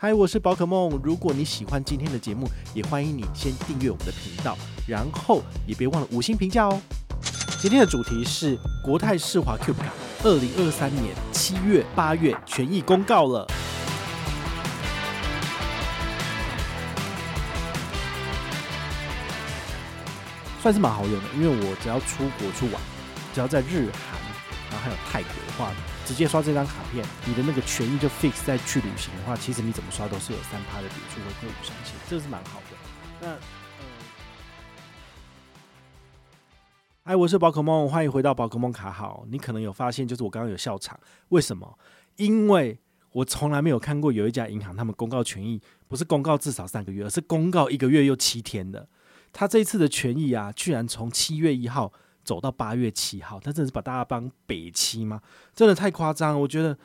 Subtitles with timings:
[0.00, 0.88] 嗨，我是宝可梦。
[1.02, 6.80] 如果你喜欢今天的节目，也欢迎你先订阅我们的频道，然后也别忘了五星评价哦。
[7.60, 9.92] 今天的主题是国泰世华 Cube 卡，
[10.22, 13.44] 二零二三年七月、八月权益公告了，
[20.62, 22.80] 算是蛮好用的，因为我只要出国去玩，
[23.34, 24.20] 只要在日韩，
[24.70, 25.72] 然后还有泰国的话。
[26.08, 32.76] 直接刷这张卡片，你的那个权益就 fix 在去旅行的话，其实你怎么刷都是有三趴的点数回馈五上限，这个是蛮好的。
[33.20, 33.38] 那，嗯，
[37.04, 39.26] 嗨，我是宝可梦，欢迎回到宝可梦卡好。
[39.28, 41.78] 你可能有发现，就是我刚刚有笑场，为什么？
[42.16, 42.78] 因为
[43.12, 48.88] 我从来没有看过有一家银行他们公告权益不是公告至少三个月，而是公告一个月又七天的。
[49.30, 51.92] 他这一次的权益啊，居然从七月一号。
[52.28, 55.18] 走到八月七号，他真的是把大家当北七吗？
[55.54, 56.76] 真的太夸张，我觉得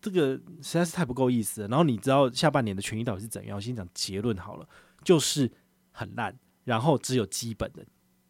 [0.00, 1.66] 这个实在是太不够意思了。
[1.66, 3.56] 然后你知道下半年的权益到底是怎样？
[3.56, 4.68] 我先讲结论好了，
[5.02, 5.50] 就是
[5.90, 7.84] 很烂，然后只有基本的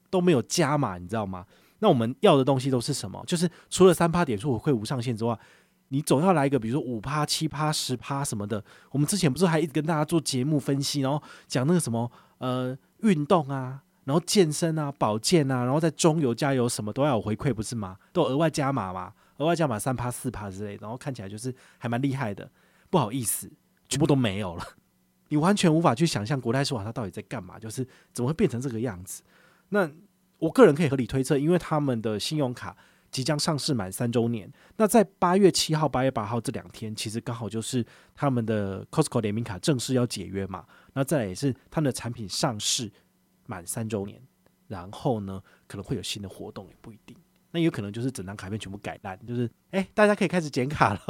[0.09, 1.45] 都没有加码，你知道吗？
[1.81, 3.23] 那我们要的东西都是什么？
[3.27, 5.39] 就是除了三趴点数回馈无上限之外，
[5.89, 8.65] 你总要来一个，比如说五趴、七趴、十趴什么的。
[8.91, 13.83] 我们之前不是还一直跟大家做节目分析，然后讲那个什么呃运动啊。
[14.05, 17.97] 然后健身啊、保健啊，然后在中油加油什么都要有回馈，不是吗？
[18.13, 22.51] 都额外加码嘛，额外加码三趴四趴之类，然后看起来就是还蛮厉害的。
[22.91, 23.51] 不好意思，
[23.89, 24.65] 全部都没有了，
[25.29, 29.23] 你完全无法去想象国泰世华它到底在干嘛，就是怎么会变成这个样子？
[29.71, 29.91] 那
[30.39, 32.77] 我个人可以合理推测，因为他们的信用卡
[33.11, 42.93] 即将上市满三周年，那在八月七号、八月八号这两天，其实刚好就是他们的 Costco 联名卡正式要解约嘛，那再来也是他们的产品上市。
[43.47, 44.21] 满三周年，
[44.67, 47.17] 然后呢，可能会有新的活动，也不一定。
[47.51, 51.01] 那有可能就是整张卡片全部改烂，就是哎，大家可以开始剪卡了。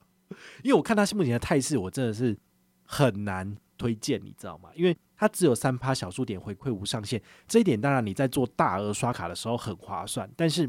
[0.64, 2.36] 因为我看他目前的态势，我真的是
[2.84, 4.70] 很难推荐，你知道吗？
[4.74, 10.68] 因为它只有三趴小数点回馈无上限，这一点当然你在做大额刷卡的时候很划算，但是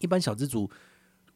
[0.00, 0.70] 一般小资族，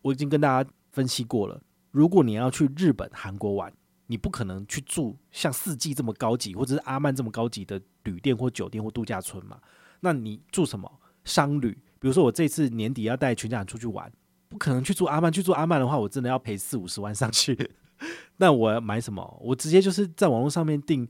[0.02, 3.72] 我已经跟大家分析过了，如果你要去日本、韩国玩。
[4.10, 9.56] 你不可能去住像四季这么高级，或者是阿曼这么高级的旅店或酒店或度假村嘛？
[10.00, 10.90] 那你住什么
[11.22, 11.70] 商旅？
[12.00, 14.12] 比如说我这次年底要带全家人出去玩，
[14.48, 15.30] 不可能去住阿曼。
[15.30, 17.70] 去住阿曼的话，我真的要赔四五十万上去。
[18.38, 19.38] 那我要买什么？
[19.40, 21.08] 我直接就是在网络上面订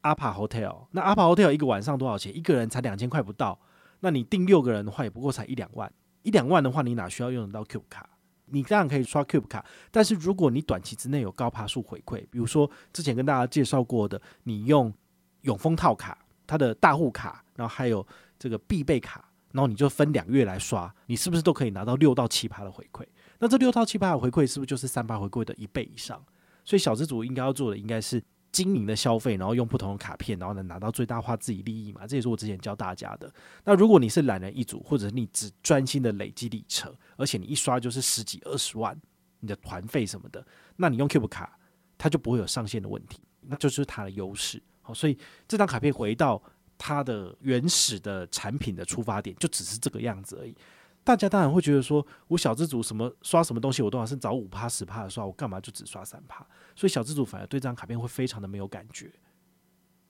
[0.00, 0.86] 阿帕 hotel。
[0.92, 2.34] 那阿帕 hotel 一个晚上多少钱？
[2.34, 3.60] 一个人才两千块不到。
[4.00, 5.92] 那你订六个人的话，也不过才一两万。
[6.22, 8.08] 一两万的话，你哪需要用得到 Q 卡？
[8.46, 14.92] 你当然可以刷 Cube 卡，但是如果你短期之内有高爬数回馈，比如说之前跟大家介绍过的，你用
[15.42, 18.06] 永丰套卡，它的大户卡，然后还有
[18.38, 23.04] 这个必备卡，然后你就分两个月来刷，你是不是都可以拿到六到七趴的回馈？
[23.38, 26.22] 那这六到七趴的回馈是不是就是三趴回馈的一倍以上？
[26.64, 28.22] 所以小资主应该要做的应该是。
[28.52, 32.06] 经营的消费，然后用不同的卡片，然后能拿到最大化自己利益嘛？
[32.06, 33.32] 这也是我之前教大家的。
[33.64, 38.94] 那如果你是懒人一族，或者你只专心的累积里程，而且你一刷就是十几二十万，
[39.40, 40.46] 你的团费什么的，
[40.76, 41.58] 那你用 Cube 卡，
[41.96, 44.62] 它就不会有上限的问题，那就是它的优势。
[44.82, 45.16] 好，所以
[45.48, 46.42] 这张卡片回到
[46.76, 50.54] 它的原始的产品的出发点，就只是这个样子而已。
[51.04, 56.46] 大家当然会觉得说，我小资主什么刷什么东西，我都好像找五趴十趴的刷，我干嘛就只刷三趴？
[56.76, 59.10] 所以小资主反而对这张卡片会非常的没有感觉。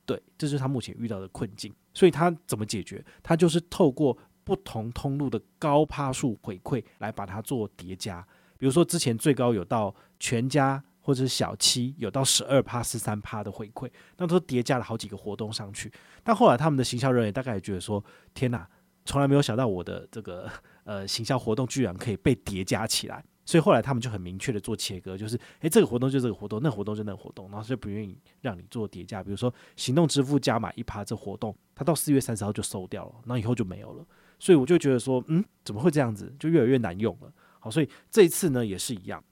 [0.04, 1.74] 对，这是他目前遇到的困境。
[1.94, 3.02] 所以他怎么解决？
[3.22, 8.20] 他就是透过不同通路的高趴数回馈来把它做叠加。
[8.58, 15.90] 比如说之前最高有到全家或者是小七有到十二趴十三趴的回馈，那都叠加了好几个活动上去。
[16.22, 18.04] 但后来他们的行销人员大概也觉得说：
[18.34, 18.68] 天哪，
[19.06, 20.50] 从来没有想到我的这个。
[20.84, 29.22] 呃，行销活动居然可以被叠加起来，所以后来他们就很明确的做切割，就是，诶，这个活动就这个活动，那活动就那活动，然后就不愿意让你做叠加。
[29.22, 34.04] 比如说行动支付加码一趴，这活动它到四月三十号就收掉了，那以后就没有了。
[34.38, 36.34] 所以我就觉得说，嗯，怎么会这样子？
[36.38, 37.32] 就越来越难用了。
[37.60, 39.22] 好，所以这一次呢也是一样，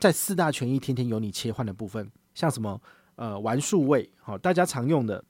[0.00, 2.80] 在四大权益天天有你切换的部分，像什么
[3.14, 5.24] 呃玩数位，好，大家常用的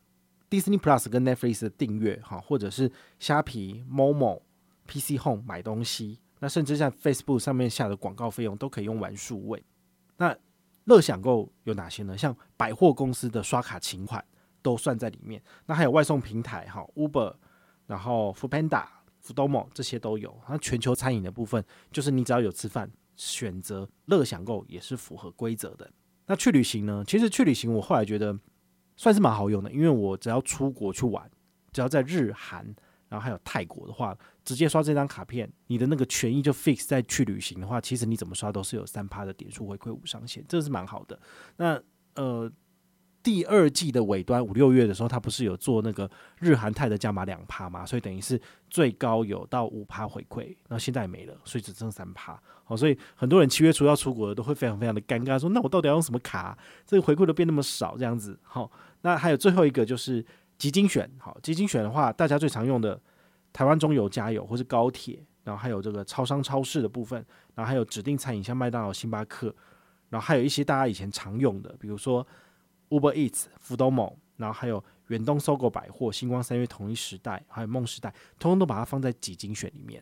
[0.49, 4.41] Disney Plus 跟 Netflix 的订阅，哈，或者是虾皮、Momo。
[4.87, 9.63] PC Home 买东西，那甚至在 Facebook 上面下的广告费用都可以用完数位。
[10.17, 10.35] 那
[10.85, 12.17] 乐享购有哪些呢？
[12.17, 14.25] 像百货公司的刷卡请款
[14.63, 15.43] 都算在里面。
[15.67, 17.35] 那还有外送平台哈，Uber，
[17.87, 18.87] 然后 Foodpanda、
[19.25, 20.35] Foodomo 这些都有。
[20.49, 25.91] 那全球餐饮的部分，就是你只要有吃饭，选择乐享购也是符合规则的。
[26.27, 27.05] 那去旅行呢？
[27.07, 28.39] 其实去旅行我后来觉得
[28.97, 31.31] 算是蛮好用的，因为我只要出国去玩，
[31.73, 32.75] 只要在日韩。
[33.09, 41.19] 然后还有泰国的话，直接刷这张卡片，你的那个权益就 fix 在去旅行的话，其实你怎么刷都是有三趴的点数回馈无上限，这是蛮好的。
[41.57, 41.81] 那
[42.15, 42.51] 呃，
[43.23, 47.85] 第二季的尾端五六月的时候，它不是有做那个日韩泰的加码两趴嘛？
[47.85, 52.41] 所以等于是最高有到五趴回馈，那现在没了，所以只剩三趴。
[52.65, 56.57] 好，所以很多人七月初要出国的都会非常非常的尴尬，说那我到底要用什么卡？
[56.87, 58.39] 这个回馈都变那么少，这样子。
[58.43, 58.71] 好，
[59.03, 60.25] 那还有最后一个就是
[60.59, 61.11] 集精选。
[61.19, 63.01] 好，基精选的话，大家最常用的
[63.53, 67.25] 台湾中油加油或是高铁，然后还有这个超商超市的部分，
[67.55, 69.55] 然后还有指定餐饮，像麦当劳、星巴克，
[70.09, 72.27] 然后还有一些大家以前常用的，比如说。
[72.89, 80.01] Uber Eats、福兜梦，然后还有远东搜狗百货、星光三月、同一时代，还有梦时代，通通都把它放在集精选里面。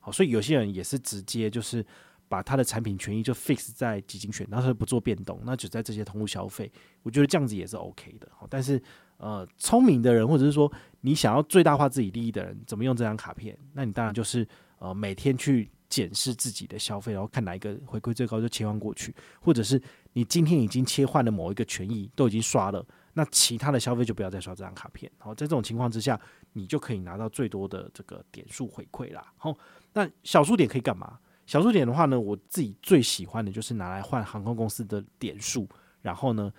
[0.00, 1.84] 好，所以有些人也是直接就是
[2.26, 6.72] 把他的产品权益就 fix 在集精选，然后他不做变动，那就在这些通路消费。
[7.02, 8.26] 我觉得这样子也是 OK 的。
[8.34, 8.82] 好，但是
[9.16, 10.70] 呃，聪明的人或者是说
[11.00, 13.56] 你想要最大化自己利益的人，怎么用这张卡片？
[13.72, 14.46] 那你当然就是
[14.78, 15.70] 呃每天去。
[15.86, 19.80] 检视自己的消费，然后看哪一个回馈最高就切换过去，或者是
[20.14, 25.08] 你今天已经切换了某一个权益都已经刷了，那其他的消费就不要再刷这张卡片。
[25.18, 26.20] 好，在这种情况之下，
[26.54, 29.32] 你就可以拿到最多的这个点数回馈啦。
[29.36, 29.56] 好，
[29.92, 31.16] 那小数点可以干嘛？
[31.46, 35.68] 小数点的话呢，我自己最喜欢的就是拿来换航空公司的点数，
[36.02, 36.52] 然后呢，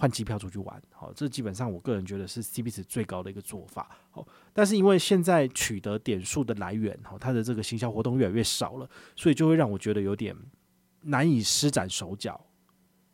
[0.00, 10.34] 换机票出去玩，好，这基本上我个人觉得是 CP 值最高的一个做法，好，但是因为现在取得点数的来源，哈，它的这个行销活动越来越少了，所以就会让我觉得有点
[11.02, 12.40] 难以施展手脚。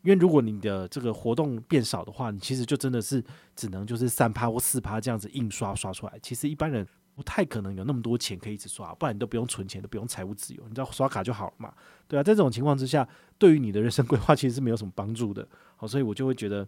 [0.03, 3.21] 因为如果你的这个活动变少的话，你其实就真的是
[3.57, 11.75] 只能就是三趴或四趴这样子印刷刷出来，其实一般人不太可能有那么多钱可以一直刷，不然你都不用存钱，都不用财务自由，你知道刷卡就好了嘛，
[12.07, 13.09] 对啊，在这种情况之下，
[13.39, 16.65] 对于你的人生规划其实是没有什么帮助的，好，所以我就会觉得。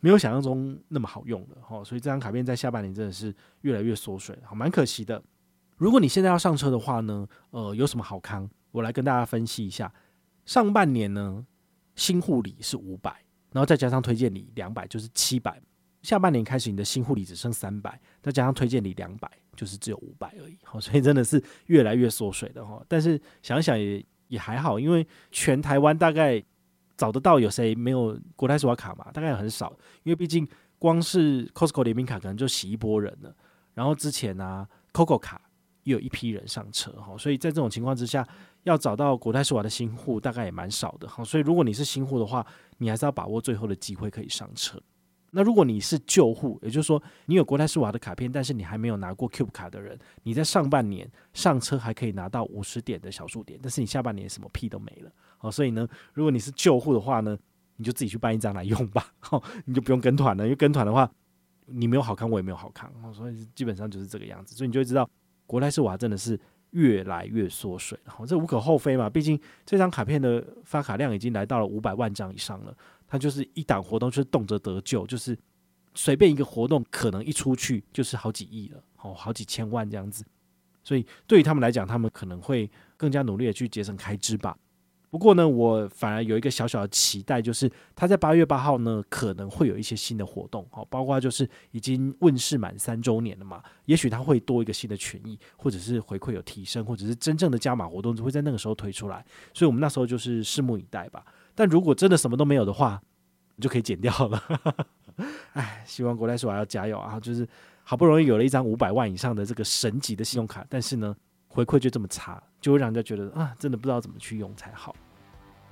[0.00, 5.22] 没有想象中那么好用的好，所以这张卡片在下半年真的是越来越缩水，好，蛮可惜的。
[5.78, 8.46] 如果你现在要上车的话呢，呃，有什么好康？
[8.70, 9.90] 我来跟大家分析一下。
[10.44, 11.46] 上半年呢，
[11.96, 15.58] 新护理是五百，然后再加上推荐礼两百，就是七百。
[16.04, 20.56] 下半年开始，你的新护理只剩三百，再加上推荐礼两百，就是只有五百而已。
[20.62, 22.80] 好，所以真的是越来越缩水的哈。
[22.86, 26.40] 但是想想也也还好，因为全台湾大概。
[26.96, 29.10] 找得到有谁没有国泰世华卡嘛？
[29.10, 30.46] 大概很少，因为毕竟
[30.78, 33.34] 光是 Costco 联名卡可能就洗一波人了。
[33.74, 35.42] 然后之前呢、，COCO 卡
[35.82, 38.24] 又有一批人上车哈，所以在这种情况之下，
[38.62, 41.24] 要找到国泰世华的新户大概也蛮少的哈。
[41.24, 42.46] 所以如果你是新户的话，
[42.78, 44.80] 你还是要把握最后的机会可以上车。
[45.34, 55.10] 那如果你是旧户，也就是说你有国泰世华的卡片，但是你还没有拿过 Cube 卡的人，你在上半年上车还可以拿到五十点的小数点，但是你下半年什么屁都没了。
[55.36, 57.36] 好，所以呢，如果你是旧户的话呢，
[57.76, 59.12] 你就自己去办一张来用吧。
[59.18, 61.10] 好，你就不用跟团了，因为跟团的话，
[61.66, 62.92] 你没有好看，我也没有好康。
[63.12, 65.08] 所以基本上就是这个样子，所以你就会知道
[65.46, 66.38] 国泰世华真的是
[66.70, 67.98] 越来越缩水。
[68.04, 72.76] 好，这无可厚非嘛，毕竟这张卡片的发卡量已经来到了五百万张以上了。
[73.06, 75.38] 它就是一档活动，就是动辄得救，就是
[75.94, 80.24] 随便一个活动，可能一出去就是好几亿了，哦，好几千万这样子。
[80.82, 84.56] 所以对于他们来讲，他们可能会更加努力的去节省开支吧。
[85.10, 99.24] 不过呢，我反而有一个小小的期待，就是他在八月八号呢，可能会有一些新的活动，哦，包括就是已经问世满三周年了嘛，也许他会多一个新的权益，或者是回馈有提升，或者是真正的加码活动就会在那个时候推出来。
[99.54, 101.24] 所以我们那时候就是拭目以待吧。
[101.54, 103.00] 但如果真的什么都没有的话，
[103.56, 104.42] 你就可以剪掉了。
[105.52, 107.20] 哎，希望国泰世华要加油啊！
[107.20, 107.46] 就是
[107.84, 111.14] 好不容易有了一张五百万以上的这个神级的信用卡，但是呢，
[111.46, 114.94] 回馈就这么差，就会让人家觉得啊，真的不知道怎么去用才好。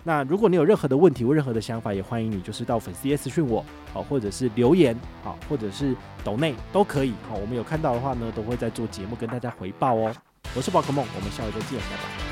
[0.05, 7.15] 那如果你有任何的问题或任何的想法，也欢迎你就是到粉丝页私讯我，好，或者是留言，好，或者是抖内都可以。
[7.29, 10.15] 好，我们有看到的话呢，都会在做节目跟大家回报哦。
[10.55, 12.32] 我是宝可梦，我们下回再见，拜拜。